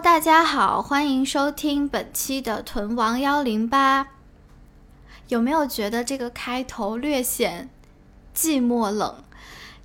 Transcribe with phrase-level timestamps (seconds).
[0.00, 4.08] 大家好，欢迎收听本期的屯王幺零八。
[5.28, 7.70] 有没有觉得这个开头略显
[8.36, 9.22] 寂寞冷？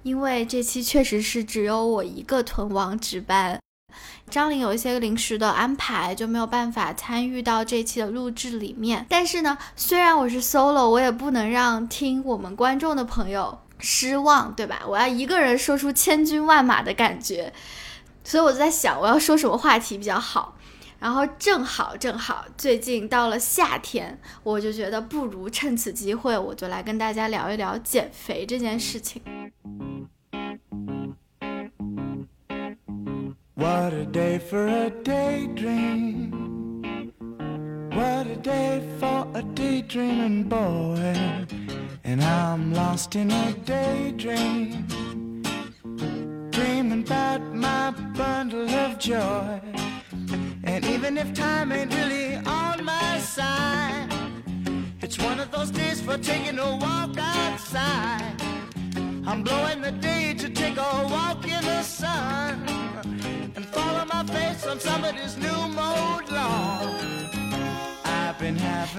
[0.02, 3.62] 因为这期确实是只有我一个屯王值班，
[4.32, 9.06] 张琳有一些临时的安排，就没有办法参与到这期的录制里面。
[9.08, 14.82] 但是呢，虽然我是 solo，我也不能让听我们观众的朋友失望，对吧？
[14.88, 17.54] 我要一个人说出千军万马的感觉。
[18.24, 20.56] 所以我就在想，我要说什么话题比较好。
[21.00, 29.22] 然后正好正好，最近到了夏天，我就觉得不如趁此机会，我就来跟大家聊一聊减肥这件事情。
[46.60, 49.62] Dreaming about my bundle of joy.
[50.64, 54.10] And even if time ain't really on my side,
[55.02, 58.36] it's one of those days for taking a walk outside.
[59.26, 62.66] I'm blowing the day to take a walk in the sun
[63.56, 66.88] and follow my face on somebody's new mode lawn.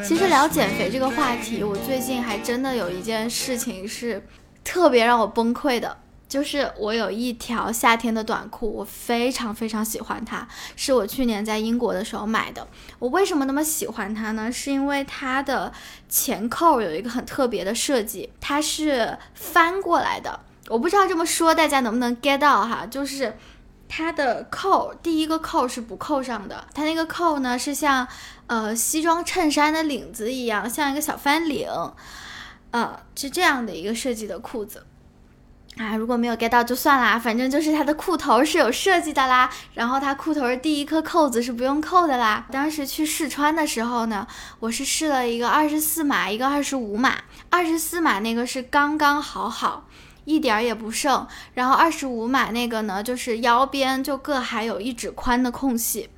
[0.05, 4.23] 其实聊减肥这个话题，我最近还真的有一件事情是
[4.63, 5.97] 特别让我崩溃的。
[6.31, 12.65] 就是我有一条夏天的短裤，我非常非常喜欢它，是我去年在英国的时候买的。
[13.01, 14.51] 我为什么那么喜欢它呢？
[14.51, 15.73] 是因为它的
[16.09, 20.39] 前扣有一个很特别的设计，它是翻过来的。
[20.69, 23.37] 我不知道这么说大家能不能 get 到哈，就是
[23.89, 28.07] 它的扣第一个扣是不扣上的，它那个扣呢是像
[28.47, 31.69] 呃西装衬衫的领子一样，像一个小翻领，
[32.71, 34.87] 呃是这样的一个设计的裤子。
[35.77, 42.47] 啊，如果没有 get 到就算啦，反正就是它的裤头是有设计的啦，然后它裤头的第一颗扣子是不用扣的啦。
[42.51, 44.27] 当时去试穿的时候呢，
[44.59, 47.15] 我是试了一个二十四码，一个二十五码，
[47.49, 49.87] 二十四码那个是刚刚好好，
[50.27, 56.11] 一点儿也不剩，然后二十五码那个呢，就是腰边就各还有一指宽的空隙。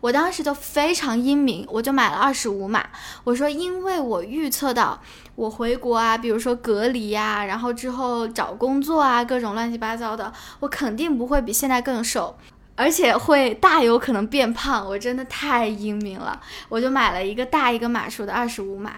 [0.00, 2.86] 我当时就非常英明，我就买了二十五码。
[3.24, 5.02] 我说，因为我预测到
[5.38, 12.36] 我回国啊，比如说隔离呀，然后之后找工作啊，各种乱七八糟的，我肯定不会比现在更瘦，
[12.74, 14.84] 而且会大有可能变胖。
[14.84, 18.94] 我真的太英明了，我就买了一个大一个码数的二十五码。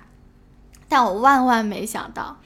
[0.88, 2.38] 但我万万没想到，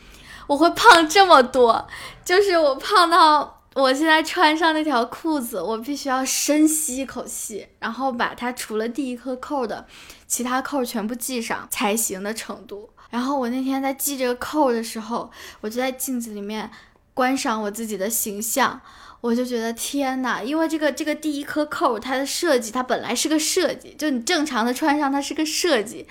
[0.49, 1.87] 我会胖这么多，
[2.25, 3.61] 就是我胖到。
[3.75, 9.85] 我现在穿上那条裤子，我必须要深吸一口气，然后把它除了第一颗扣的
[10.29, 12.91] 其他扣全部系上才行的程度。
[13.15, 15.31] 然后我那天在系这个扣的时候，
[15.61, 16.69] 我就在镜子里面
[17.15, 18.81] 观赏我自己的形象，
[19.21, 26.09] 我就觉得天呐，因为这个这个第一颗扣它的设计，它本来是个设计，就你正常的穿上它是个设计，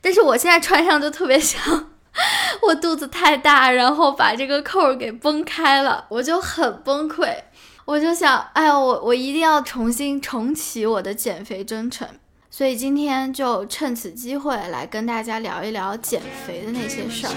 [0.00, 1.90] 但是我现在穿上就特别像。
[2.62, 7.28] 我肚子太大，然后把这个扣给崩开了，我就很崩溃。
[7.84, 12.08] 我就想，哎呀，我我一定要重新重启我的减肥征程。
[12.50, 17.32] 所以今天就趁此机会来跟大家聊一聊减肥的那些事儿。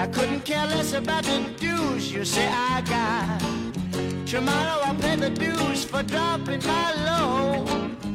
[0.00, 3.42] I couldn't care less about the dues you say I got.
[4.26, 8.09] Tomorrow I'll pay the dues for dropping my low.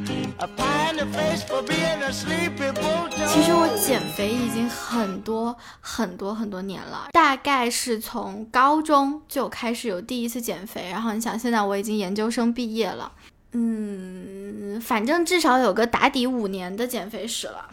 [3.28, 13.12] 其实我减肥已经很多很多很多年了，大概是从高中就开始有第一次减肥，然后你想，现在我已经研究生毕业了。
[13.58, 17.70] 嗯，反正至少有个打底五年的减肥史了，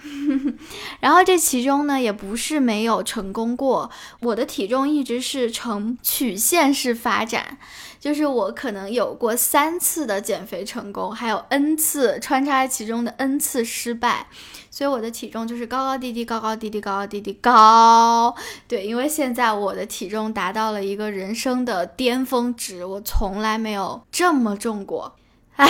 [1.00, 7.58] 然后这其中呢也不是没有成功过，我的体重一直是呈曲线式发展，
[8.02, 14.27] 就是我可能有过三次的减肥成功，还有 n 次穿插其中的 n 次失败，
[14.72, 18.34] 所以我的体重就是高高低低，高高低低，高高低低，高，
[18.66, 25.15] 对，因为现在我的体重达到了一个人生的巅峰值，我从来没有这么重过。
[25.54, 25.68] 唉，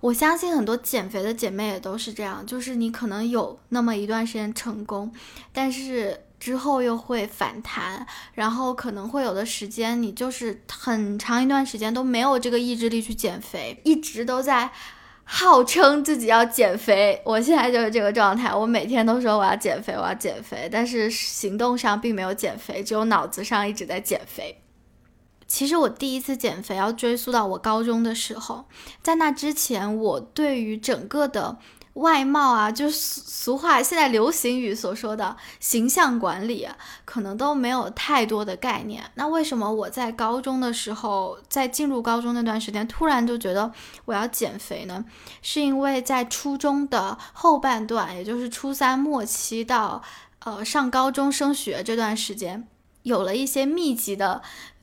[0.00, 5.12] 我相信很多减肥的姐妹也都是这样，就是你可能有那么一段时间成功，
[5.52, 14.70] 但是之后又会反弹，然后可能会有的时间你就是很长一段时间都没有这个意志力去减肥，一直都在
[15.22, 17.22] 号称自己要减肥。
[17.24, 24.62] 我现在就是这个状态，我每天都说我要减肥，我要减肥，但是行动上并没有减肥，只有脑子上一直在减肥。
[25.46, 28.64] 其实我第一次减肥要追溯到我高中的时候，
[29.02, 31.58] 在那之前，我对于整个的
[32.00, 36.66] 外貌啊，就是俗话现在流行语所说的形象管理，
[37.04, 39.10] 可能都没有太多的概念。
[39.14, 43.70] 那为什么我在高中的时候，在进入高中那段时间，突然就觉得
[44.06, 45.04] 我要减肥呢？
[45.42, 50.02] 是因为在初中的后半段，也就是初三末期到
[50.40, 52.66] 呃上高中升学这段时间，
[53.02, 54.42] 有了一些密集的。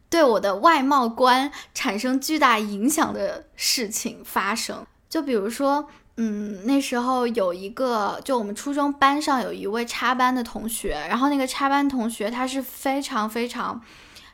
[0.10, 13.82] 对我的外貌观产生巨大影响的事情发生，就比如说，嗯，那时候有一个，就我们初中班上有一位插班的同学，然后那个插班同学她是非常非常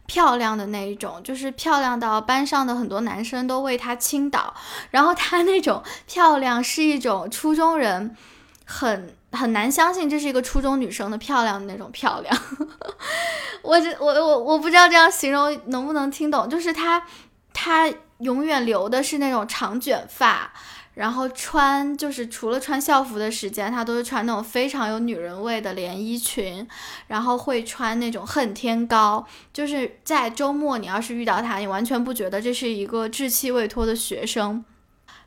[0.06, 4.53] 漂亮的那一种，就是漂亮到班上的很多男生都为她倾倒，
[4.91, 8.15] 然后她那种漂亮是一种初中人
[8.65, 9.15] 很。
[9.35, 12.38] 很难相信这是一个初中女生的漂亮的那种漂亮，
[13.63, 17.03] 我我我我不知道这样形容能不能听懂，就是她，
[17.51, 20.53] 她永远留的是那种长卷发，
[20.94, 26.68] 然后穿就是除了穿校服的时间，她都是穿那种非常有女人味的连衣裙，
[27.07, 34.63] 然后会穿那种恨天高，就是在周末你要是遇到她，你完全不觉得这是一个稚气未脱的学生，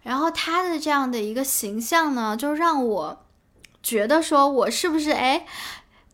[0.02, 3.22] 然后她的这样的一个形象呢，就让我。
[3.82, 5.46] 觉得说，我是不是哎，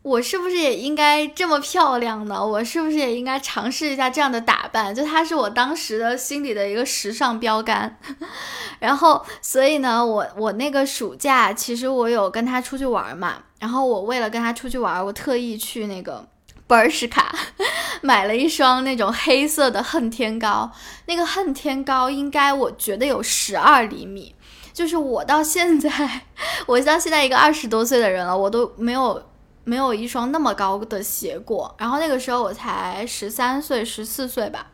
[0.03, 2.45] 我是不是也应该这么漂亮呢？
[2.45, 4.93] 我是不是也应该尝试一下这样的打扮？
[4.93, 7.97] 就它是我当时的心里的一个时尚标杆。
[8.81, 13.45] 然后，所以呢，我我那个暑假其实我有跟他出去玩嘛。
[13.61, 16.27] 然后我为了跟他出去玩，我特意去那个
[16.67, 17.27] Bershka
[18.03, 20.73] 买了一双那种黑色的恨天高。
[21.07, 24.35] 那个恨天高应该我觉得有十二厘米。
[24.73, 25.91] 就是我到现在，
[26.67, 29.23] 我到现在一个二十多岁的人了，我都没有
[29.65, 31.75] 没有一双那么高的鞋过。
[31.79, 34.67] 然后那个时候我才十三岁、十四岁吧，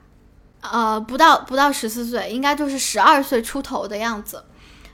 [0.61, 4.45] 呃，不到不到十四岁，应该就是十二岁出头的样子。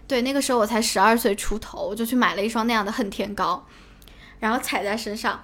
[0.06, 3.64] 对，那个时候我才十二岁出头，我就去买了一双那样的恨天高，
[4.38, 5.40] 然后踩在身上。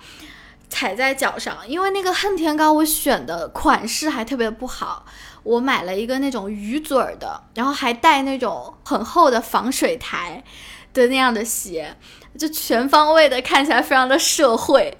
[0.72, 5.04] 踩在脚上，因为那个恨天高我选的款式还特别不好，
[5.42, 10.44] 我买了一个那种鱼嘴儿的，然后还带那种很厚的防水台
[10.92, 11.96] 的那样的鞋，
[12.38, 14.98] 就全方位的看起来非常的社会。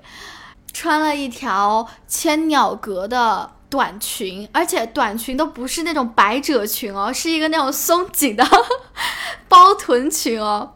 [0.72, 8.46] 穿了一条千鸟格的短裙，而且短裙都不是那种百褶裙哦，是一个那种松紧的
[9.48, 10.75] 包臀裙哦。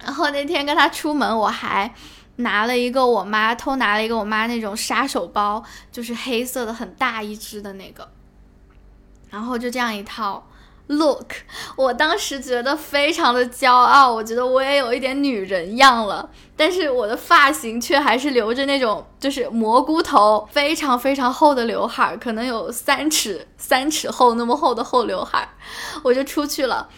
[0.00, 1.94] 然后那天跟他出门，我还。
[2.38, 8.10] 拿了一个我妈偷拿了一个我妈那种杀手包，就是黑色的很大一只的那个，
[9.30, 10.44] 然后就这样一套
[10.88, 11.32] look，
[11.76, 25.48] 我当时觉得非常的骄傲，我觉得我也有一点女人样了，但是我的发型却还是留着那种就是蘑菇头，非常非常厚的刘海，可能有三尺三尺厚那么厚的厚刘海，
[26.02, 26.88] 我就出去了。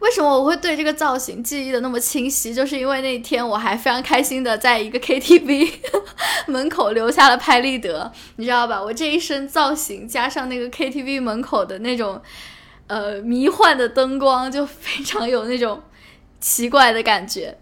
[0.00, 2.54] 为什么我会对这个造型记忆的那么清晰？
[2.54, 5.72] 就是因为那天我还非常开心的在一个 KTV
[6.46, 8.80] 门口留下了拍立得，你知道吧？
[8.80, 12.22] 我这一身造型加上那个 KTV 门口的那种，
[12.88, 15.80] 呃，迷幻的灯光，就非常有那种
[16.40, 17.56] 奇怪的感觉。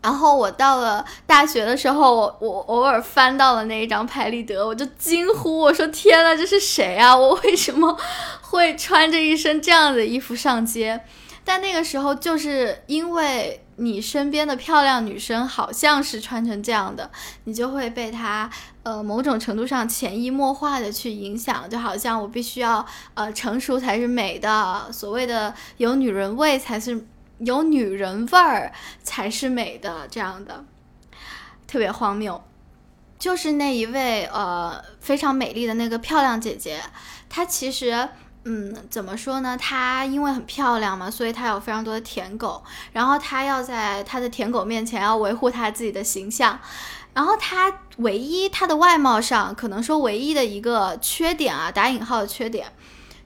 [0.00, 7.16] 然后我到了大学的时候，我我偶尔翻到了那一张拍立得，我就惊呼，我说：“天呐，这是谁啊？
[7.16, 7.98] 我为什么
[8.40, 11.00] 会穿着一身这样的衣服上街？”
[11.44, 17.10] 但那个时候，就是因为你身边的漂亮女生好像是穿成这样的，
[17.44, 18.50] 你就会被她
[18.82, 27.06] 呃某种程度上潜移默化的去影响，就好像我必须要呃成熟才是美的，所谓的有女人味才是。
[27.40, 28.72] 有女人味儿
[29.04, 30.64] 才是美的，这样的
[31.68, 32.42] 特别荒谬。
[33.16, 36.80] 就是那一位呃非常美丽的那个漂亮姐姐，
[37.28, 38.08] 她其实
[38.50, 39.58] 嗯怎么说呢？
[39.58, 42.64] 她因为很漂亮嘛，所以她有非常多的舔狗。
[42.92, 46.58] 然后她要在她的舔狗面前要维护她自己的形象。
[47.12, 52.72] 然后她唯一她的外貌上可能说唯一的一个缺点啊，打引号的缺点，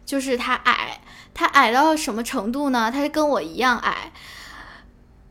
[0.04, 1.00] 就是她矮。
[1.34, 2.90] 他矮到什么程度呢？
[2.92, 4.12] 他是跟我一样矮，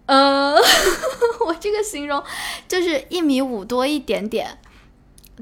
[0.07, 0.55] 呃，
[1.45, 2.24] 我这个形容
[2.67, 4.57] 就是一米五多一点点。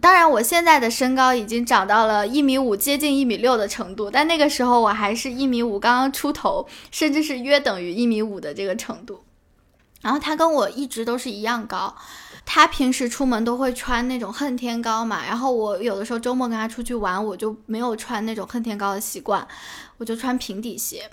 [0.01, 4.09] 当然，我现在的身高已经长到了一米五，接近一米六的程度。
[4.09, 9.23] 但那个时候我还是一米五刚刚出头，甚至是约等于一米五的这个程度。
[10.01, 11.95] 然后他跟我一直都是一样高。
[12.45, 19.45] 他平时出门都会穿那种恨天高嘛，然后我有的时候周末跟他出去玩，我就没有穿那种恨天高的习惯。
[19.97, 21.09] 我就穿平底鞋。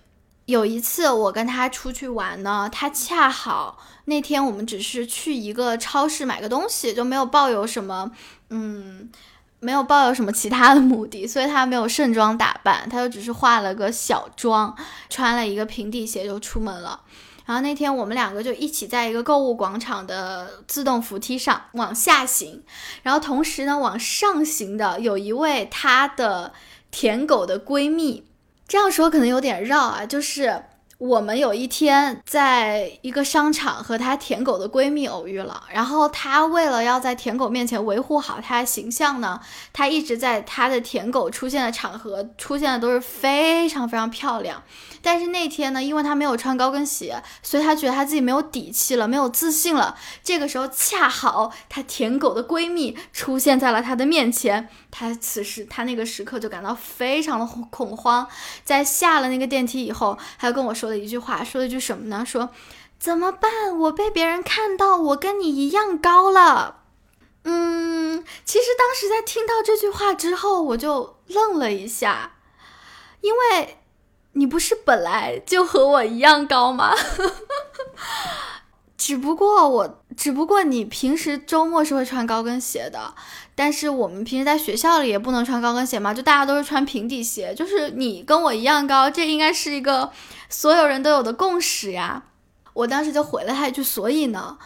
[0.47, 8.11] 有一次我跟他出去玩呢，他恰好那天我们只是去一个超市买个东西，就没有抱有什么
[8.50, 9.11] 嗯
[9.59, 14.76] 没有抱有什么其他的目的，所以他没有盛装打扮，他就只是化了个小妆，
[15.11, 17.00] 穿了一个平底鞋就出门了。
[17.45, 22.62] 然后那天我们两个就一起在一个购物广场的自动扶梯上往下行，
[23.03, 26.53] 然后同时呢往上行的有一位她的
[26.91, 28.25] 舔狗的闺蜜，
[28.69, 30.65] 这样说可能有点绕啊，就是。
[30.99, 39.39] 我们有一天在一个商场和她舔狗的闺蜜偶遇了，然后她为了要在舔狗面前维护好她的形象呢，
[39.75, 44.63] 她一直在她的舔狗出现的场合出现的都是非常非常漂亮。
[45.03, 49.95] 但是那天呢，因为她没有穿高跟鞋，所以她觉得她自己没有底气了，没有自信了。
[50.25, 58.26] 这个时候恰好她舔狗的闺蜜出现在了她的面前，他此时他那个时刻就感到非常的恐慌。
[58.65, 60.73] 在下了那个电梯以后，她跟我。
[60.73, 62.25] 说了一句话，说了一句什么呢？
[62.25, 62.50] 说
[62.99, 63.76] 怎么办？
[63.79, 66.83] 我被别人看到我跟你一样高了。
[67.45, 72.33] 嗯，其实当时在听到这句话之后，我就愣了一下，
[73.23, 73.79] 因为
[74.33, 76.95] 你不是本来就和我一样高吗？
[78.99, 83.15] 只不过我，只不过你平时周末是会穿高跟鞋的。
[83.57, 87.55] 但是我们平时在学校里也不能穿高跟鞋嘛，就大家都是穿平底鞋。
[87.55, 90.13] 就是你跟我一样高，这应该是一个
[90.51, 92.25] 所有人都有的共识呀。
[92.75, 94.59] 我当时就回了他一句，所以呢，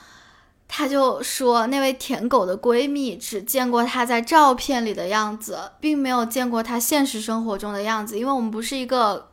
[0.67, 9.31] 他就说那位舔狗的闺蜜只见过他在照片里的样子，并没有见过他现实生活中的样子，因为我们不是一个，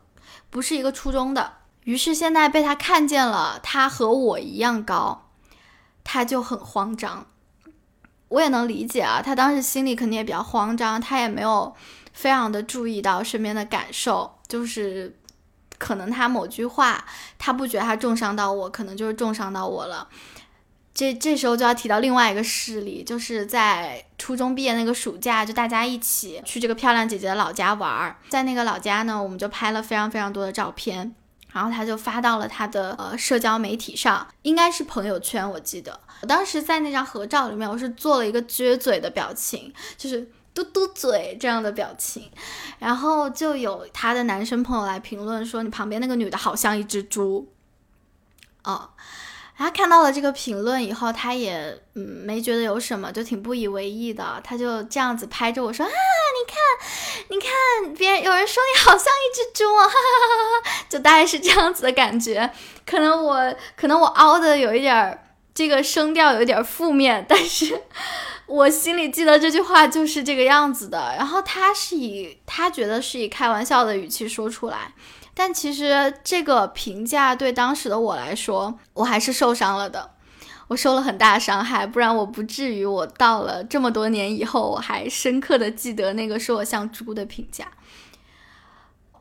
[0.52, 1.54] 不是一个初中的。
[1.86, 5.30] 于是现在被他看见了，他和我一样高，
[6.04, 7.26] 他就很慌张。
[8.30, 11.74] 我也能理解啊，他当时心里肯定也比较慌张，他也没有
[12.14, 15.18] 非常的注意到身边的感受，就是
[15.78, 17.06] 可能他某句话，
[17.38, 20.08] 他不觉得他重伤到我，可能就是重伤到我了。
[20.94, 31.14] 这这时候就要提到另外一个事例，就是在初中毕业那个暑假，就大家一起去这个漂亮姐姐的老家玩，在那个老家呢，我们就拍了非常非常多的照片。
[31.58, 36.00] 然后他就发到了他的呃社交媒体上，应该是朋友圈，我记得。
[36.22, 42.30] 我当时在那张合照里面，我是做了一个撅嘴的表情，就是嘟嘟嘴这样的表情。
[42.78, 47.52] 然后就有他的男生朋友来评论说：“你旁边那个女的好像一只猪。”
[48.64, 48.92] 哦。
[49.58, 54.40] 他看到了这个评论以后，他也嗯没觉得有什么，就挺不以为意的。
[54.44, 62.52] 他就这样子拍着我说啊，你看，你看，别人有人说你好像一只猪啊，哈哈哈哈哈，就大概是这样子的感觉。
[62.86, 65.20] 可能我可能我凹的有一点儿，
[65.56, 67.82] 这个声调有一点负面，但是
[68.46, 71.16] 我心里记得这句话就是这个样子的。
[71.18, 74.94] 然后他是以他觉得是以开玩笑的语气说出来。
[75.40, 80.10] 但其实这个评价对当时的我来说，我还是受伤了的，
[80.70, 87.68] 我受了很大伤害，不然我不至于我到了这么多年以后，我还深刻的记得那个说我像猪的评价。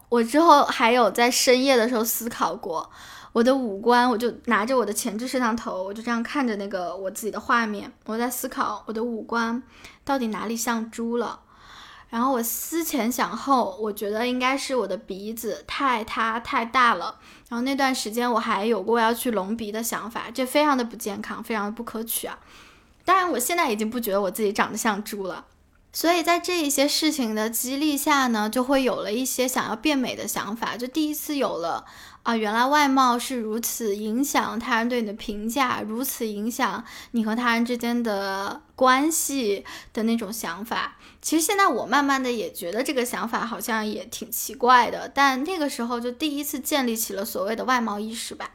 [0.09, 2.91] 我之后还有在深夜的时候思考过
[3.33, 9.63] 我的五官，我就拿着我的前置摄像头，我就这样看着那个我自己的画面，我在思考我的五官
[10.03, 11.41] 到底哪里像猪了。
[12.09, 17.19] 然后我思前想后，我觉得应该是我的鼻子太塌太大了。
[17.49, 22.39] 然后那段时间我还有过要去隆鼻的想法，这非常的不健康，非常的不可取啊。
[23.05, 25.45] 当然，我现在已经不觉得我自己长得像猪了。
[25.93, 31.85] 所以在这一些事情的激励下呢，就会有了一些想要变美的想法，就第一次有了。
[32.27, 40.97] 啊，原来外貌是如此影响他人对你的评价，如此影响你和他人之间的关系的那种想法。
[41.23, 48.51] 其实现在我慢慢的也觉得这个想法好像也挺奇怪的，但那个时候就第一次建立起了所谓的外貌意识吧，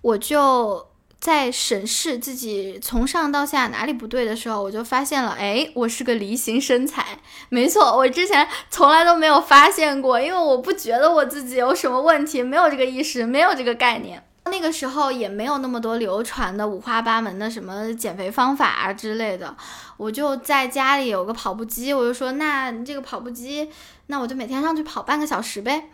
[0.00, 0.88] 我就。
[1.26, 7.18] 在审视自己从上到下哪里不对的时候，我就发现了，哎，我是个梨形身材。
[7.48, 14.22] 没错，我之前从来都没有发现过，因为我不觉得我自己有什么问题，没有这个意识，没有这个概念。
[14.44, 19.56] 那个时候也没有那么多流传的五花八门的什么减肥方法啊之类的。
[19.96, 23.68] 我就在家里有个跑步机，我就说，那这个跑步机，
[24.06, 25.90] 那我就每天上去跑半个小时呗。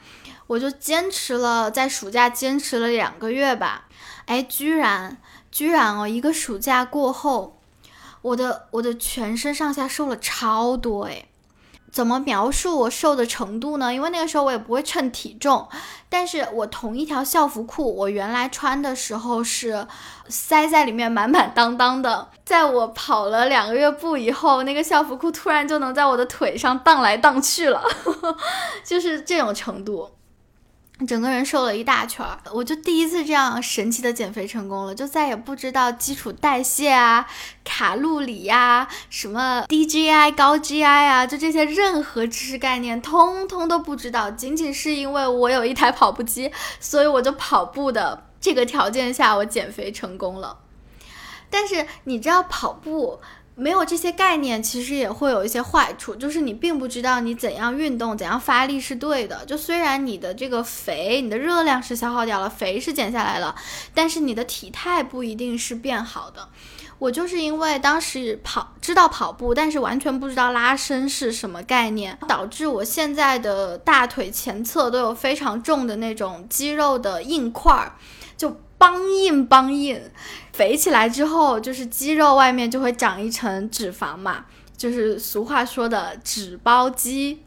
[0.47, 3.87] 我就坚持了，在暑假坚持了两个月吧。
[4.27, 5.19] 哎，居然，
[5.51, 6.07] 居然哦！
[6.07, 7.59] 一个暑假过后，
[8.23, 11.27] 我的我的全身上下瘦了超多哎！
[11.91, 13.93] 怎么描述我瘦的程度呢？
[13.93, 15.69] 因为那个时候我也不会称体重，
[16.09, 19.87] 但是我同一条校服裤，我原来穿的时候是
[20.27, 27.85] 塞在里面满满当当的，在我跑了两个月步以后，那个校服裤突然就能在我的腿上荡来荡去了，
[28.83, 30.09] 就是这种程度。
[31.07, 37.27] 整个人瘦了一大圈儿，我就第一次这样神奇的减肥成功了，就再也不知道基础代谢啊、
[37.65, 50.59] 卡路里呀、什么低 GI 高 GI 啊，就这些任何知识概念通通都不知道，仅仅是因为我有一台跑步机，所以我就跑步的这个条件下我减肥成功了。
[51.51, 53.21] 但是你知道跑步？
[53.55, 59.45] 没有这些概念，其实也会有一些坏处，就是你并不知道你怎样运动、怎样发力是对的。
[59.45, 63.55] 就虽然你的这个肥、你的热量是消耗掉了，肥是减下来了，
[63.93, 66.49] 但是你的体态不一定是变好的。
[66.99, 77.97] 我就是因为当时跑知道跑步，但是完全不知道拉伸是什么概念，导致我现在的大腿前侧都有非常重的那种肌肉的硬块儿，
[78.37, 78.57] 就。
[78.83, 80.03] 梆硬梆硬，
[80.53, 84.45] 肥起来之后，就是肌肉外面就会长一层脂肪嘛，
[84.77, 87.43] 就是俗话说的脂包肌。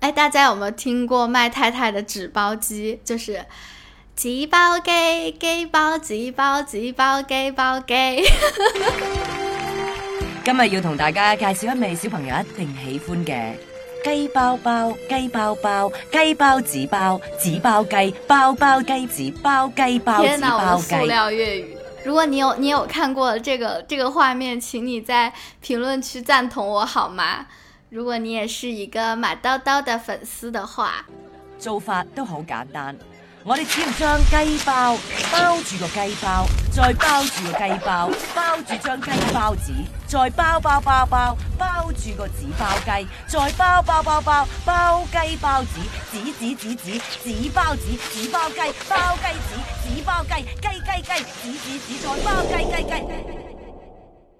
[0.00, 3.00] 哎，大家有没有听过麦太太的纸包鸡？
[3.04, 3.44] 就是
[4.16, 7.94] 肌包肌，肌包鸡包鸡包肌包肌。
[10.44, 13.52] 今日要同大家介绍一味小朋友一定喜欢嘅。
[14.04, 20.82] 鸡包包，鸡包包，鸡包子包，子包鸡，包包鸡子，包鸡包子包鸡。
[20.82, 21.76] 塑料粤语。
[22.04, 27.46] 如果你有你有看过这个这个画面，请你在评论区赞同我好吗？
[27.90, 31.04] 如果你也是一个马叨叨的粉丝的话，
[31.58, 32.96] 做法都好简单。
[33.48, 34.94] 我哋只要将鸡包
[35.32, 39.72] 包住个鸡包，再包住个鸡包，包住张鸡包子，
[40.06, 45.80] 再包包包包包住个纸包鸡，再包包包包包鸡包子，
[46.12, 53.57] 纸纸纸纸纸包子，纸包鸡，包鸡子，纸包鸡，鸡鸡鸡，纸纸纸再包鸡鸡鸡。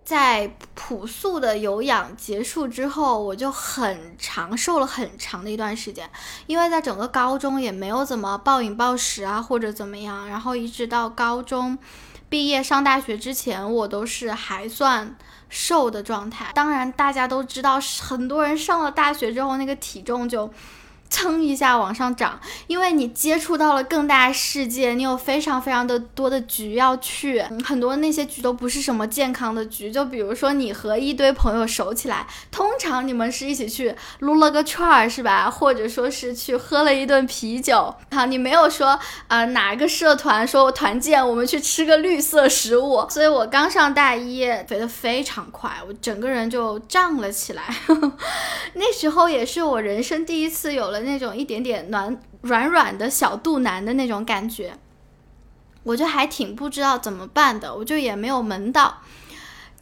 [0.08, 6.08] 在朴素的有氧结束之后，我就很长瘦了很长的一段时间，
[6.46, 11.76] 因为在整个高中也没有怎么暴饮暴食啊，或者怎么样，然后一直到高中
[12.30, 15.14] 毕业上大学之前，我都是还算
[15.50, 16.52] 瘦的状态。
[16.54, 20.50] 当然，大家都知道，很多人上了大学之后，那个体重就。
[21.10, 29.90] 蹭一下往上涨，因为你接触到了更大世界，你有非常非常的多的局要去，很多那些局都不是什么健康的局。
[29.90, 35.50] 就比如说你和一堆朋友熟起来，通常你们是一起去撸了个串儿，是吧？
[35.50, 37.94] 或者说是去喝了一顿啤酒。
[38.10, 43.06] 好，你没有说啊哪个社团说我团建，我们去吃个绿色食物。
[43.08, 47.62] 所以我刚上大一，肥得非常快，我整个人就胀了起来。
[48.74, 50.97] 那时候也是我人生第一次有了。
[51.00, 54.78] 那种一点点暖软软的小肚腩的那种感觉，
[55.82, 59.02] 我就还挺不知道怎么办的，我就也没有门道。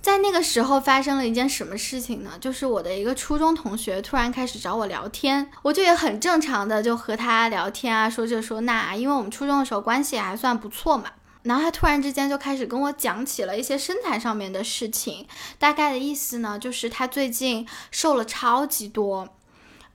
[0.01, 2.31] 在那个时候发生了一件什么事情呢？
[2.41, 11.11] 就是我的一个初中同学突然开始找我聊天，我就也很正常的就和他聊天啊，说这说那，因为我们初中的时候关系还算不错嘛。
[11.43, 15.27] 然后他突然之间就开始跟我讲起了一些身材上面的事情，
[15.59, 19.29] 大概的意思呢，就是他最近瘦了超级多。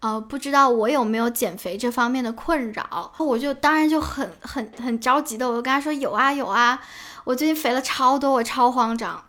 [0.02, 6.82] 呃，不知道我有没有减肥这方面的困扰，我就当然就很很很着急的，我就跟他说有啊有啊，
[7.24, 9.24] 我最近肥了超多，我超慌张。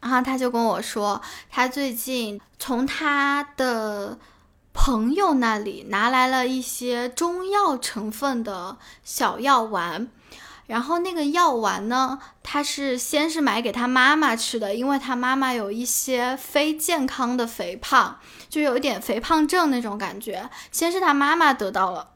[0.00, 1.20] 然后他就跟我说，
[1.50, 4.18] 他最近从他的
[4.72, 10.08] 朋友那里拿来了一些中药成分的小药丸。
[10.70, 20.48] 然后那个药丸呢，他是先是买给他妈妈吃的，因为他妈妈有一些非健康的肥胖，就有一点肥胖症那种感觉。
[20.70, 22.10] 先是他妈妈得到了，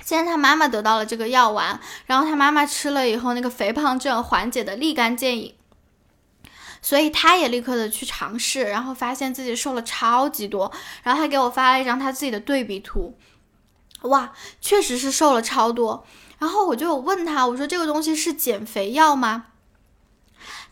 [0.00, 5.56] 先是他妈妈得到了这个药丸，然后他妈妈吃了以后，那个肥胖症缓解的立竿见影，
[6.80, 10.70] 所以他也立刻的去尝试，然后发现自己瘦了超级多，
[11.02, 13.18] 然后他给我发了一张他自己的对比图，
[14.02, 16.06] 哇，确实是瘦了超多。
[16.42, 19.44] 然后我就问他，我说这个东西是减肥药吗？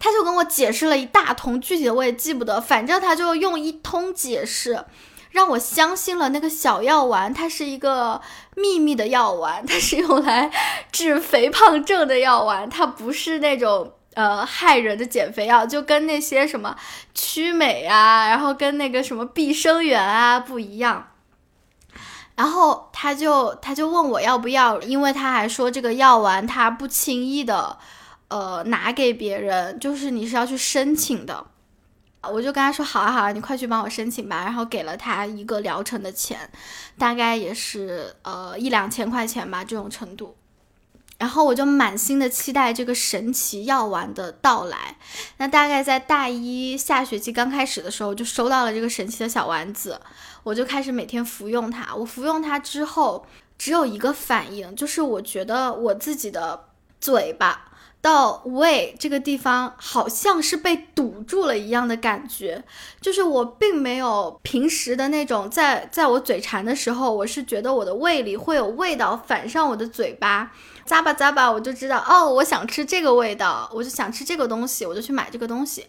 [0.01, 4.85] 他就跟我解释了一大通，具体的我也记不得，反正他就用一通解释，
[5.31, 8.21] 让我相信了那个小药丸，它是一个
[8.57, 10.51] 秘密的药丸，它是用来
[10.91, 16.75] 治肥胖症的药丸，它不是那种呃害人的减肥药，就跟那些什么
[17.15, 21.07] 曲美啊，然后跟那个什么碧生源啊不一样。
[22.41, 27.77] 然后他就他就问我要不要，因为他还说这个药丸他不轻易的，
[28.29, 31.45] 呃，拿给别人，就是你是要去申请的。
[32.23, 34.43] 我就跟他说好啊好啊，你快去帮我申请吧。
[34.43, 36.51] 然后给了他一个疗程的钱，
[36.97, 40.35] 大概也是呃一两千块钱吧这种程度。
[41.21, 44.97] 然后我就满心的期待这个神奇药丸的到来。
[45.37, 50.01] 那大概在大一下学期刚开始的时候，就收到了这个神奇的小丸子。
[50.43, 51.95] 我就开始每天服用它。
[51.95, 53.27] 我服用它之后，
[53.59, 56.65] 只有一个反应，就是我觉得我自己的
[56.99, 57.67] 嘴巴。
[58.03, 62.65] 到胃这个地方好像是被堵住了一样的感觉，
[62.99, 70.51] 就是我并没有平时的那种在在我嘴馋的时候，我是觉得我的胃里会有味道反上我的嘴巴，
[70.91, 75.87] 咂吧咂吧，我就知道哦，我想吃这个味道，我就想吃这个东西，我就去买这个东西。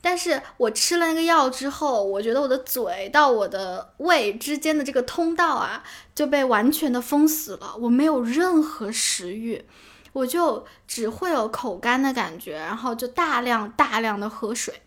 [0.00, 5.82] 但是我吃了那个药之后，我觉得我的嘴到我的胃之间的这个通道啊
[6.14, 9.66] 就被完全的封死了，我没有任何食欲。
[10.14, 14.82] 我就只会有口干的感觉，然后就大量大量的喝水。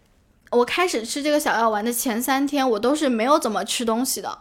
[0.49, 4.39] 我开始吃这个小药丸的前三天，我都是没有怎么吃东西的，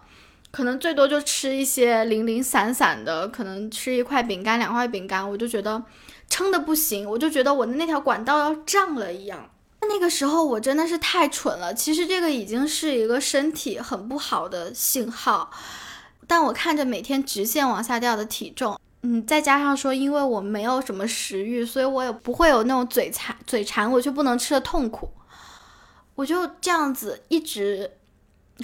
[0.50, 5.82] 可能最多就吃一些零零散散的，可能吃一块饼干、两块饼干，我就觉得
[6.28, 9.50] 撑的不行，我就觉得我的那条管道要胀了一样。
[9.82, 15.50] 那个时候我真的是太蠢了，其实这个已经是一个身体很不好的信号，
[16.26, 18.78] 但我看着每天直线往下掉的体重。
[19.02, 25.10] 嗯，再加上说，因为我没有什么食欲，所以我也不会有那种嘴馋、嘴馋我却不能吃的痛苦。
[26.16, 27.90] 我就这样子一直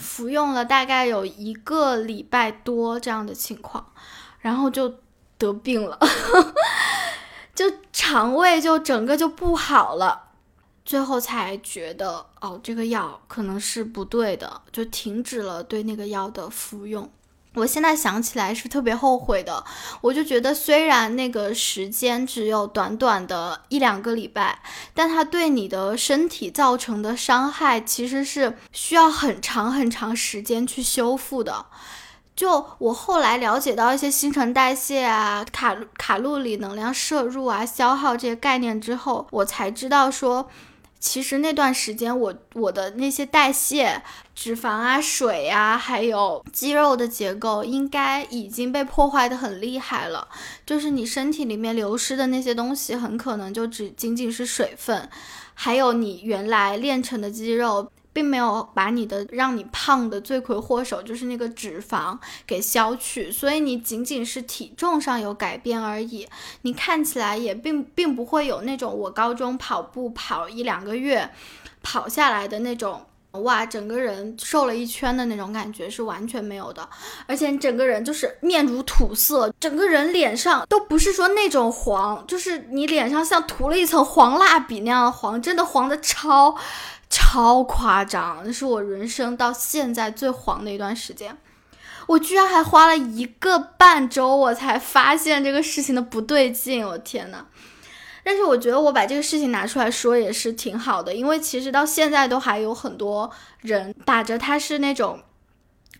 [0.00, 3.92] 服用了大概有一个礼拜多这样的情况，
[4.40, 4.94] 然后就
[5.38, 5.98] 得病了，
[7.54, 10.30] 就肠胃就整个就不好了，
[10.84, 17.10] 最后才觉得哦，这个药可能是不对的，就停止了对那个药的服用。
[17.56, 19.64] 我现在想起来是特别后悔的，
[20.02, 24.58] 我就觉得虽然那个时间只有短短的一两个礼拜，
[24.92, 31.64] 但它对你的身体造成的伤害其实是需要很长很长时间去修复的。
[32.36, 40.50] 就我后来了解到一些新陈代谢啊、卡卡路里、能量摄入啊、消耗这些概念之后，我才知道说。
[41.08, 44.02] 其实那段时间，我我的那些代谢、
[44.34, 50.26] 脂肪啊、水啊，还有肌肉的结构，应该已经被破坏的很厉害了。
[50.66, 55.08] 就是你身体里面流失的那些东西，很可能就只仅仅是水分，
[55.54, 57.88] 还有你原来练成的肌肉。
[58.16, 66.26] 并没有把你的让你胖的罪魁祸首，就是那个脂肪给消去，所以你仅仅是体重上有改变而已。
[66.62, 71.30] 你看起来也并并不会有那种我高中跑步跑一两个月
[71.82, 76.88] 跑下来的那种哇，整个人瘦了一圈的那种感觉是完全没有的。
[77.26, 86.56] 而且整个人就是面如土色，整个人脸上都不是说那种黄，就是你脸上像涂了一层黄蜡笔那样的黄，真的黄的超。
[87.08, 91.36] 超夸张，那是我人生到现在最黄的一段时间。
[92.06, 96.86] 我居然还花了一个半周，我才发现这个事情的不对劲。
[96.86, 97.46] 我天呐！
[98.22, 105.20] 但是我觉得我把这个事情拿出来说也是挺好的，因为其实到现在都还有很多人打着他是那种。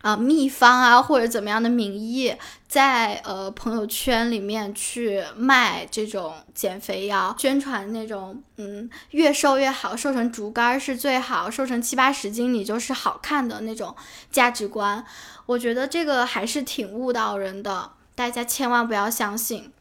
[0.07, 2.33] 啊，秘方啊，或者怎么样的名义，
[2.65, 13.93] 在呃朋友圈里面去卖这种减肥药，宣传那种嗯越瘦越好，瘦成竹竿是最好，瘦成七八十斤你就是好看的那种
[14.31, 15.03] 价值观，
[15.45, 19.73] 我觉得这个还是挺误导人的，大家千万不要相信，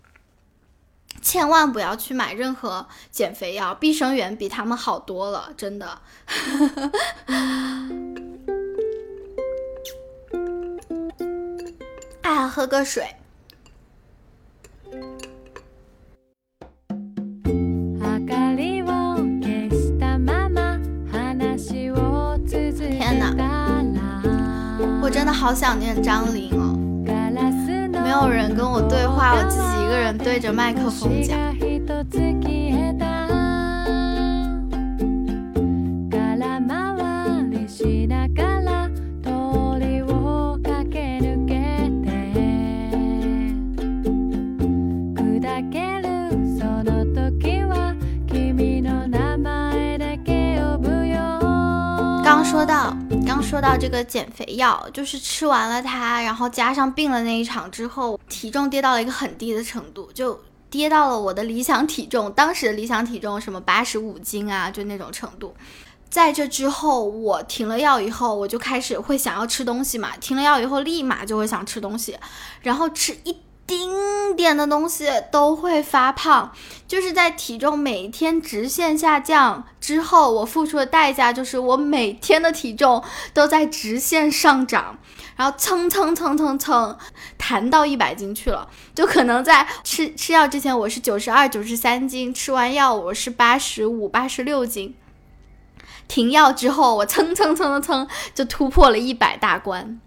[1.22, 6.00] 千万不要去买任何减肥药，碧生源比他们好多了，真的。
[12.36, 13.02] 哎，喝个水。
[22.78, 23.32] 天哪，
[25.02, 26.76] 我真的好想念张琳哦！
[28.04, 31.38] 没有人跟我对话，我自己一个人对着麦克风讲。
[53.48, 65.54] 说到这个减肥药，就是吃完了它，然后加上病了那一场之后，体重跌到了一个很低的程度，就跌到了我的理想体重，当时的理想体重什么八十五斤啊，就那种程度。
[66.10, 72.18] 在这之后，我停了药以后，我就开始会想要吃东西嘛，停了药以后立马就会想吃东西，
[72.62, 73.36] 然后吃一。
[73.66, 76.52] 丁点的东西都会发胖，
[76.86, 83.02] 就是在体重每天直线下降之后，我付出的代价就是我每天的体重
[83.34, 84.98] 都在直线上涨，
[85.34, 86.96] 然后蹭蹭蹭蹭蹭
[87.36, 88.68] 弹到一百斤去了。
[88.94, 94.94] 就可能在吃吃药之前我是九十二、九十三斤，吃完药我是八十五、八十六斤，
[96.06, 100.00] 停药之后我蹭蹭蹭蹭蹭就突破了一百大关。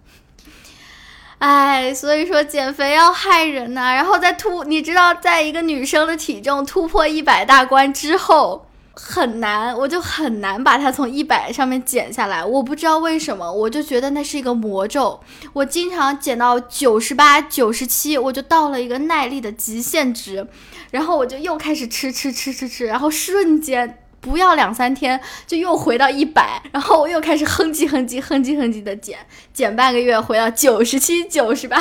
[1.40, 3.94] 哎，所以说减肥要害人呐。
[3.94, 8.68] 然后在突，你知道，在一个女生的体重突破一百大关之后。
[9.02, 12.44] 很难，我就很难把它从一百上面减下来。
[12.44, 15.18] 我不知道为什么，我就觉得那是一个魔咒。
[15.54, 20.46] 我经常减到九十八、九十七，我就到了一个耐力的极限值，
[20.92, 29.18] 然后我就又开始吃吃吃吃吃，然后瞬间不要两三天就又回到一百，然后我又开始哼唧哼唧哼唧哼唧的减，
[29.54, 31.80] 减半个月回到九十七、九十八，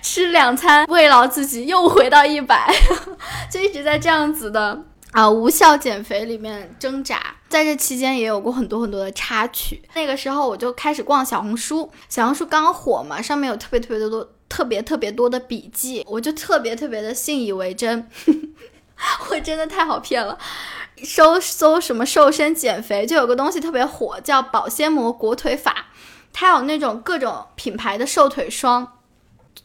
[0.00, 2.72] 吃两餐慰劳自己又回到一百，
[3.50, 4.84] 就一直在这样子的。
[5.12, 9.82] 啊，无效减肥里面挣扎，在这期间也有过很多很多的插曲。
[9.94, 18.08] 那个时候我就开始逛小红书，小红书刚火嘛，上面有特别特别的多、特别特别多的笔记，我就特别特别的信以为真。
[19.30, 20.38] 我真的太好骗了，
[21.02, 25.86] 搜搜什么瘦身减肥，就有个东西特别火，叫保鲜膜裹腿法，
[26.32, 28.99] 它有那种各种品牌的瘦腿霜。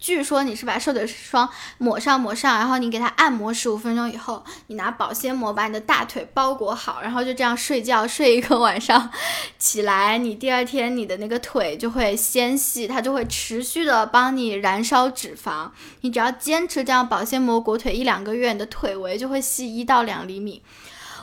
[0.06, 9.10] 据说你是把瘦腿霜抹上抹上，然后你给它按摩十五分钟以后，你拿保鲜膜把你的大腿包裹好，然后就这样睡觉睡一个晚上，
[9.58, 15.72] 起来你第二天你的那个腿就会纤细，它就会持续的帮你燃烧脂肪。
[16.02, 20.62] 你只要坚持这样保鲜膜裹腿一两个月，你的腿围就会细一到两厘米。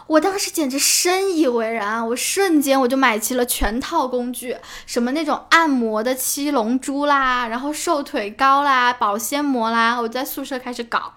[0.06, 11.14] 我当时简直深以为然啊，我瞬间我就买齐了全套工具，什么那种按摩的七龙珠啦，然后瘦腿膏啦，保鲜膜啦，我在宿舍开始搞。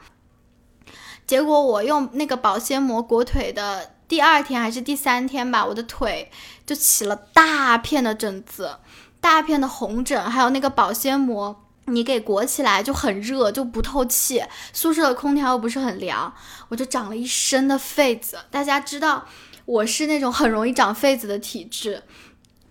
[1.27, 6.31] 结果我用那个保鲜膜裹腿的第二天还是第三天吧，我的腿
[6.65, 8.77] 就起了大片的疹子，
[9.19, 11.64] 大片的红疹，还有那个保鲜膜。
[11.85, 14.43] 你给裹起来就很热，就不透气。
[14.73, 16.33] 宿舍的空调又不是很凉，
[16.69, 18.37] 我就长了一身的痱子。
[18.49, 19.25] 大家知道
[19.65, 22.03] 我是那种很容易长痱子的体质。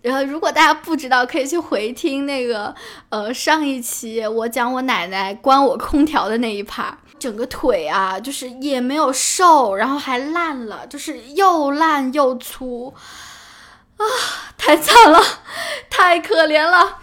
[0.01, 2.75] 然后如果大家不知道，可以去回听那个
[3.09, 6.97] 呃上一期我讲我奶奶关我空调的那一趴。
[7.17, 12.93] 整个腿啊，就是也没有瘦，然后还烂了，就是又烂又粗
[13.97, 14.03] 啊，
[14.57, 15.19] 太惨了，
[15.89, 16.99] 太可怜了。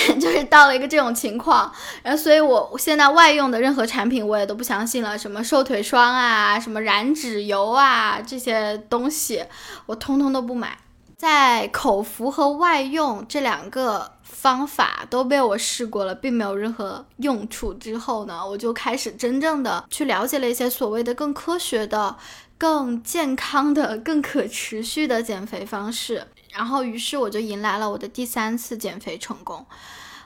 [0.20, 9.44] 就是到了一个这种情况，然后所以我现在外用的任何产品我也都不相信了，什么瘦腿霜啊，什么燃脂油啊，这些东西
[9.86, 10.78] 我通通都不买。
[11.16, 22.16] 在口服和外用这两个方法都被我试过了，并没有任何用处之后呢，我就开始真正的去了解了一些所谓的更科学的、
[22.56, 26.28] 更健康的、更可持续的减肥方式。
[26.58, 29.64] 然后，于是我就迎来了我的第三次减肥成功。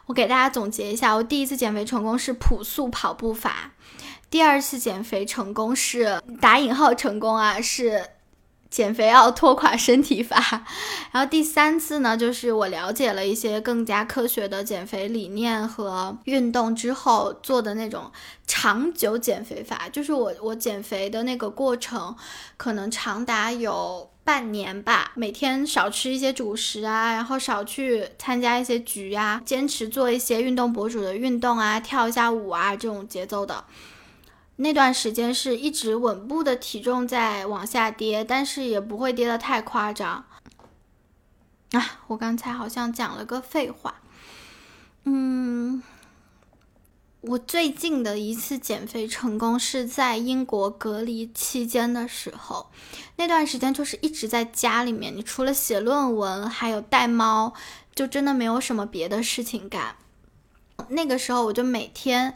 [0.07, 3.73] 我给大家总结一下：我第一次减肥成功是朴素跑步法，
[4.31, 8.07] 第二次减肥成功是打引号成功啊，是
[8.71, 10.64] 减肥要拖垮身体法。
[11.12, 18.11] 然后第三次呢，就是我了解了一些更加科学的减肥理念和运动之后做的那种
[18.47, 22.16] 长久减肥法，就是我我减肥的那个过程
[22.57, 24.09] 可能长达有。
[24.25, 33.65] 半年吧，每天少吃一些主食啊，然后少去参加一些局啊，坚持做一些运动博主的运动啊，跳一下舞啊，这种节奏的。
[34.57, 40.25] 那段时间是一直稳步的体重在往下跌，但是也不会跌得太夸张。
[41.73, 43.97] 啊，我刚才好像讲了个废话，
[45.05, 45.83] 嗯。
[47.23, 52.67] 我最近的一次减肥成功是在英国隔离期间的时候，
[53.15, 57.55] 那段时间就是一直在家里面，你除了写论文，还有带猫，
[57.95, 59.95] 就真的没有什么别的事情干。
[60.89, 62.35] 那个时候我就每天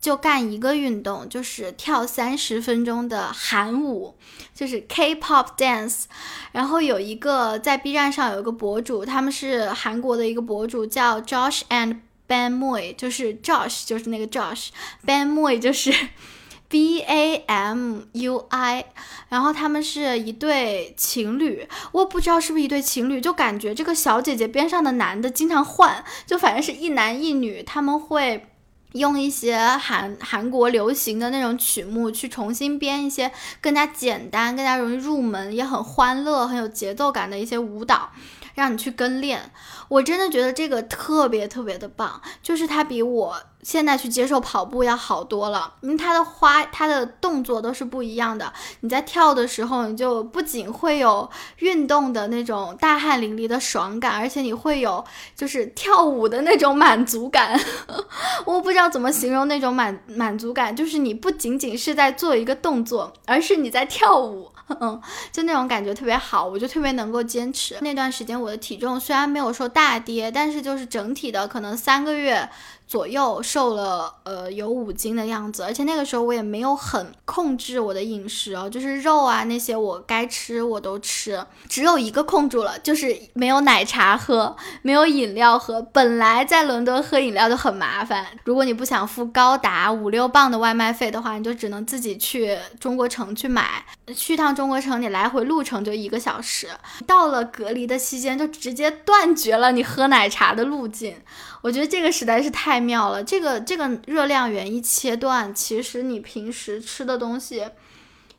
[0.00, 4.14] 就干一个运动，就是跳三十分钟的韩舞，
[4.54, 6.04] 就是 K-pop dance。
[6.52, 12.02] 然后有一个在 B 站上有一个博主，他们是韩国的一个博主，叫 Josh and。
[12.28, 15.92] Ben Moy 就是 Josh，就是那个 Josh，Ben Moy 就是
[16.68, 18.84] B A M U I，
[19.30, 28.46] 然后他们是一对情侣，我不知道是不是一对情侣，就感觉这个小姐姐边上的男的经常换，就反正是一男一女，他们会
[28.92, 33.30] 用一些韩韩国流行的那种曲目去重新编一些
[33.62, 38.10] 更加简单、更加容易入门、也很欢乐、很有节奏感的一些舞蹈。
[38.58, 39.52] 让你去跟练，
[39.86, 48.52] 我真的觉得这个特别特别的棒，就是它比我现在去接受跑步要好多了，因为它的花，它的动作都是不一样的。
[48.80, 55.04] 你在跳的时候，你就不仅会有运动的那种大汗淋漓的爽感，而且你会有
[55.36, 57.56] 就是跳舞的那种满足感。
[58.44, 64.50] 我不知道怎么形容那种满满足感，就是你不仅仅是在做一个动作，而是你在跳舞。
[64.80, 65.00] 嗯，
[65.32, 67.78] 就那种感觉特别好，我就特别能够坚持。
[67.80, 72.48] 那段时间我的体重虽然没有说大跌，但是就是整体的可能三个月
[72.88, 85.82] 左右瘦了，呃，有五斤的样子，而且那个时候我也没有很控制我的饮食哦，就是肉啊那些我该吃我都吃，只有一个控住了，就是没有奶茶喝，没有饮料喝。
[85.82, 93.84] 本来在伦敦喝饮料就很麻烦，如果你不想付高达五六磅的外卖费的话，你就只能自己去中国城去买，
[94.16, 96.68] 去趟中国城你来回路程就一个小时，
[97.06, 101.14] 到了隔离的期间就直接断绝了你喝奶茶的路径。
[101.60, 107.66] 我觉得这个实在是太妙了，这个这个热量源一切断，其实你平时吃的东西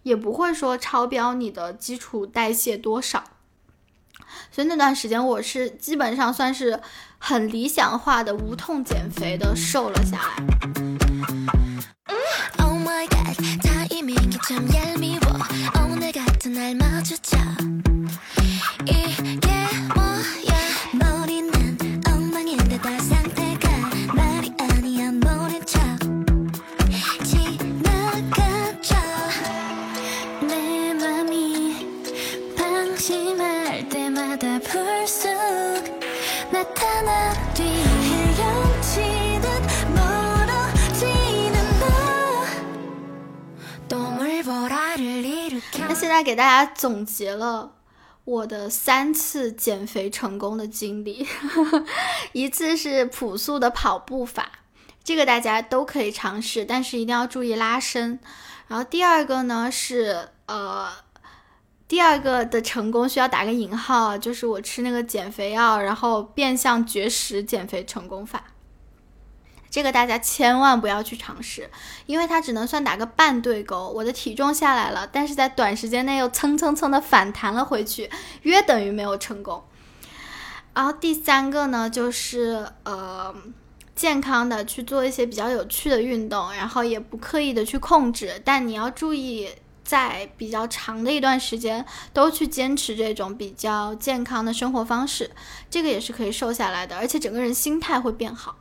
[0.03, 3.23] 也不会说超标你的基础代谢多少，
[4.51, 6.79] 所以那段时间我是基本上算是
[7.17, 10.36] 很理想化的无痛减肥的瘦了下来。
[45.88, 47.72] 那现在给大家总结了
[48.24, 51.28] 我的三次减肥成功的经历，
[52.34, 54.52] 一次是朴素的跑步法，
[55.04, 58.19] 这个大家都可以尝试，但是一定要注意拉伸。
[58.67, 60.89] 然后第二个呢是呃，
[61.89, 68.43] 第二个的成功需要打个引号，就是我吃那个减肥药，然后变相绝食减肥成功法。
[69.71, 71.69] 这个大家千万不要去尝试，
[72.06, 73.89] 因为它只能算打个半对勾。
[73.89, 78.08] 我的体重下来了，但是在短时间内又蹭蹭蹭的反弹了回去，
[78.43, 79.63] 约等于没有成功。
[80.75, 83.36] 然后第三个呢，就是呃，
[83.95, 89.49] 健康的去做一些比较有趣的运动，然后也不刻意的去控制，但你要注意
[89.89, 95.32] 在比较长的一段时间都去坚持这种比较健康的生活方式，
[95.67, 98.56] 这个也是可以瘦下来的，而且整个人心态会变好。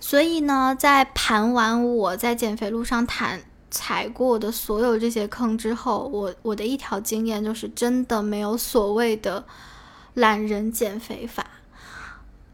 [0.00, 9.44] 所以呢，在盘完我在减肥路上踩踩过的所有这些坑之后，我我的一条经验就是，真的没有所谓的
[10.14, 11.46] 懒人减肥法，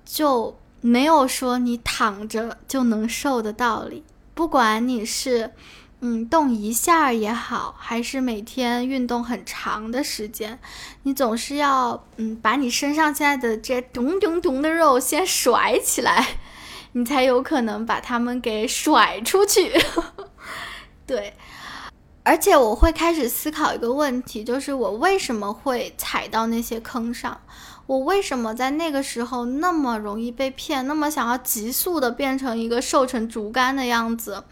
[0.05, 4.05] 就没有说你躺着就能瘦的道理。
[4.35, 5.53] 不管你是
[6.01, 10.59] 嗯动一下也好，还是每天运动很长的时间，
[11.03, 16.27] 你总是要嗯把你身上现在的这咚咚咚的肉先甩起来。
[16.93, 19.73] 你才有可能把它们给甩出去，
[21.07, 21.35] 对。
[22.23, 27.41] 而且我会开始思考一个问题，就是我为什么会踩到那些坑上？
[27.87, 34.45] 我为什么在那个时候那么容易被骗，那么想要急速的变成一个瘦成竹竿的样子？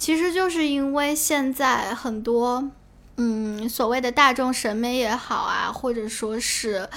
[0.00, 2.70] 其实就是因为现在很多，
[3.18, 6.88] 嗯，所谓的大众审美也好啊，或者说是。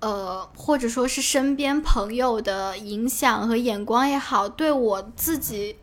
[0.00, 5.76] 呃，或者说是身边朋友的影响和眼光也好，对我自己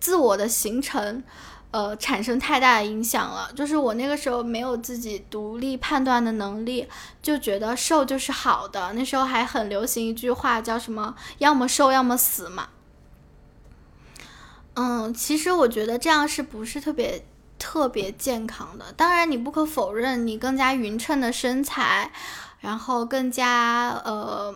[0.00, 1.22] 自我的形成，
[1.72, 3.50] 呃，产生太大的影响了。
[3.54, 6.88] 就是我那个时候没有自己独立判断的能力，
[7.20, 8.94] 就觉得瘦就是好的。
[8.94, 12.68] 那时候还很流行一句话，叫什么“要么瘦，要么死”嘛。
[14.76, 17.26] 嗯，其实我觉得这样是不是特别
[17.58, 18.92] 特别健康的？
[18.92, 22.10] 当然，你不可否认，你更加匀称的身材。
[22.60, 24.52] 然后更加呃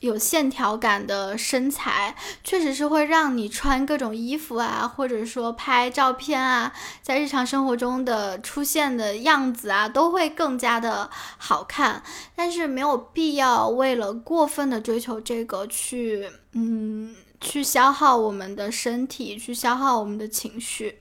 [0.00, 12.02] 有线条感的身材，确实是会让你穿各种衣服啊，或者说拍照片啊，在日常生活中的出现的样子啊，都会更加的好看。
[12.34, 21.00] 但是没有必要为了过分的追求这个去，嗯，去消耗我们的身体，去消耗我们的情绪。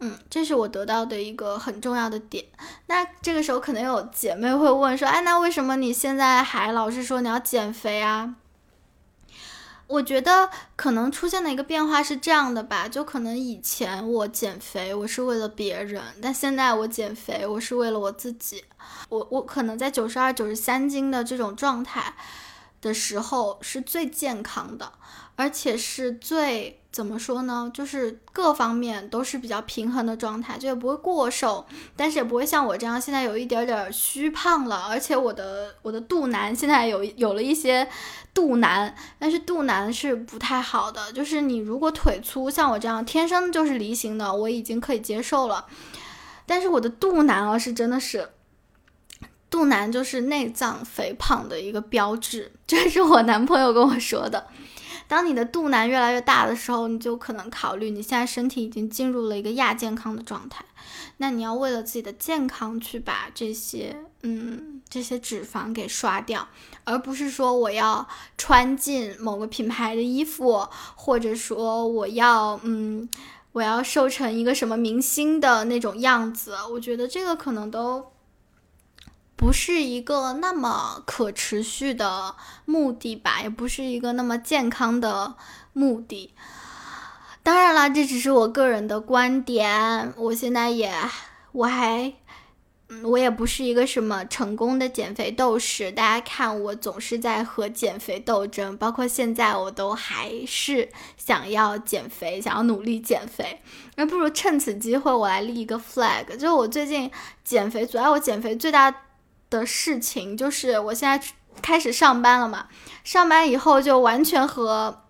[0.00, 2.44] 嗯，这是我得到的一个很重要的点。
[2.86, 8.36] 那这个时候可能有姐妹会问说：“哎，那为什么你现在还老是说你要减肥啊？”
[9.86, 18.64] 我觉得可能出现的一个变化是这样的吧，就可能以前我减肥我是为了别人，但现在我减肥我是为了我自己。
[19.08, 22.14] 我我可能在九十二、九十三斤的这种状态
[22.80, 24.92] 的时候是最健康的，
[25.40, 26.76] 而且是最。
[26.92, 27.70] 怎么说呢？
[27.72, 31.64] 就是各方面都是比较平衡的状态，就也不会过瘦，
[31.94, 34.88] 但是也不会像我这样现在有一点点虚胖了。
[34.88, 37.88] 而且我的我的肚腩现在有有了一些
[38.34, 41.12] 肚腩，但是肚腩是不太好的。
[41.12, 45.66] 就是你如果腿粗，像我这样天生就是梨形的，我已经可以接受了。
[46.44, 48.30] 但是我的肚腩啊，是真的是，
[49.48, 54.48] 肚腩就是内脏肥胖的一个标志，这是我男朋友跟我说的。
[55.10, 60.64] 当你的肚腩越来越大的时候，你就可能考虑你现在身体已经进入了一个亚健康的状态，
[61.16, 66.46] 那你要为了自己的健康去把这些嗯这些脂肪给刷掉，
[66.84, 68.06] 而不是说我要
[68.38, 73.08] 穿进某个品牌的衣服，或者说我要嗯
[73.50, 78.12] 我要瘦成一个什么明星的那种样子，我觉得这个可能都。
[79.40, 82.34] 不是一个那么可持续的
[82.66, 85.34] 目的吧，也不是一个那么健康的
[85.72, 86.34] 目的。
[87.42, 90.12] 当然了，这只是我个人的观点。
[90.18, 90.92] 我现在也，
[91.52, 92.12] 我还，
[93.02, 95.90] 我也不是一个什么成功的减肥斗士。
[95.90, 103.62] 大家看，我总是在和减肥斗争，包括现在，我都还是想要减肥，想要努力减肥。
[103.96, 107.10] 那不如趁此机会，我来立一个 flag，就是我最近
[107.42, 108.94] 减肥，阻碍我减肥最大。
[109.50, 111.26] 的事情就是，我现在
[111.60, 112.68] 开始上班了嘛。
[113.04, 115.02] 上班以后就完全和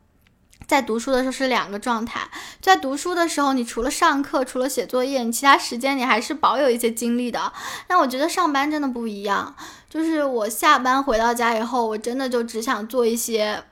[0.67, 2.31] 在读书的时候是两个状态。
[2.61, 7.53] 在读书的时候，你除了上课，除了写作业，你其他时间你还是保有一些精力的。
[7.89, 9.55] 那我觉得上班真的不一样，
[9.89, 13.65] 就是我下班回到家以后，我真的就只想做一些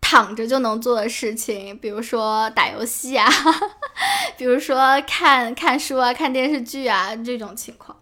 [0.00, 3.28] 躺着就能做的事情，比如说打游戏啊，
[4.38, 7.97] 比如说看看书啊、看电视剧啊这种情况。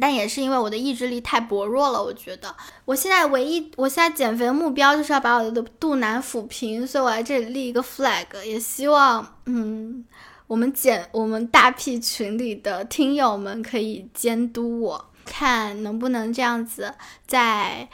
[0.00, 2.52] 但也是因为我的意志力太薄弱了，我觉得
[2.84, 10.04] 我现在唯一，我现在减肥的目标就是要把我的肚腩抚平，所以我在这里立一个 flag，也希望，嗯，
[10.48, 16.92] 我们减我们大 P 群里的听友们可以监督我，看能不能这样子，
[17.26, 17.88] 在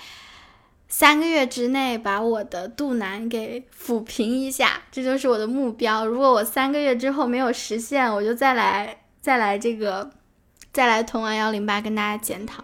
[0.88, 6.06] 三个月之内把我的肚腩给抚平一下，这就是我的目标。
[6.06, 10.10] 如果我三个月之后没有实现，我就再来再来这个。
[10.72, 12.62] 再来同玩幺零八跟大家检讨。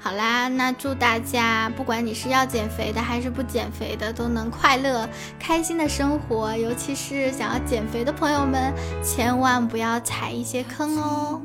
[0.00, 5.08] 好啦，那祝大家，不管你是要减肥的还是不减肥的，都能快乐
[5.40, 6.56] 开心的生活。
[6.56, 11.40] 尤其是想要减肥的朋友们，千万不要踩一些坑哦，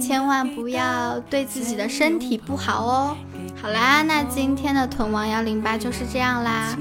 [0.00, 3.16] 千万不要对自己的身体不好哦。
[3.60, 6.76] 好啦，那今天的屯王幺零八就是这样啦。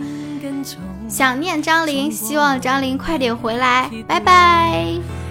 [1.09, 5.26] 想念张琳，希望张琳快点回来，拜拜。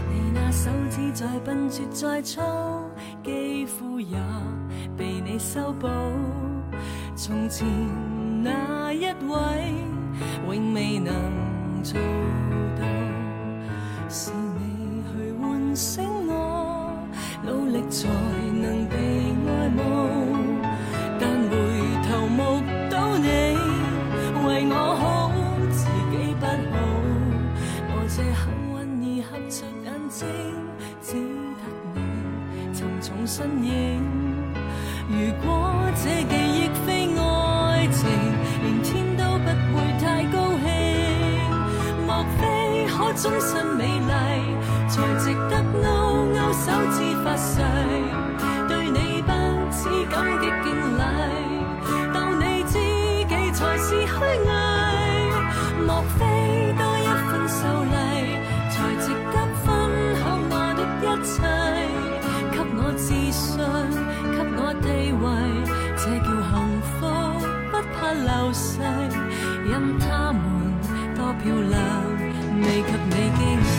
[1.17, 2.43] 再笨拙再粗，
[3.25, 4.19] 肌肤也
[4.99, 5.89] 被你修补。
[7.15, 7.67] 从前
[8.43, 9.73] 那一位，
[10.47, 11.15] 永未能
[11.83, 11.99] 做
[12.79, 12.85] 到。
[14.11, 16.93] 是你去唤醒我，
[17.43, 18.07] 努力才
[18.53, 18.97] 能被
[33.27, 34.01] 身影。
[35.09, 35.51] 如果
[35.97, 38.09] 这记忆非爱情，
[38.63, 40.67] 连天都不会太高兴。
[42.07, 44.13] 莫非可终身美丽，
[44.89, 45.53] 才值得
[45.83, 45.85] 勾
[46.33, 47.61] 勾手指发誓，
[48.69, 49.31] 对你不
[49.73, 50.67] 止感激敬
[50.97, 51.03] 礼，
[52.15, 52.75] 当你知
[53.29, 54.49] 己才是虚伪。
[55.85, 56.21] 莫非
[56.79, 57.59] 多一份秀
[57.93, 57.97] 丽，
[68.07, 68.79] 不流逝。
[69.67, 70.41] 因他们
[71.17, 71.81] 多漂亮，
[72.63, 73.76] 未及你惊。